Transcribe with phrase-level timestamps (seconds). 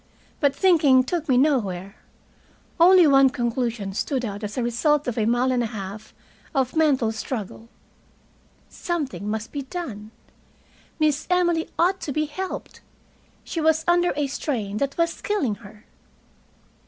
[0.39, 1.95] But thinking took me nowhere.
[2.79, 6.11] Only one conclusion stood out as a result of a mile and a half
[6.55, 7.69] of mental struggle.
[8.67, 10.09] Something must be done.
[10.99, 12.81] Miss Emily ought to be helped.
[13.43, 15.85] She was under a strain that was killing her.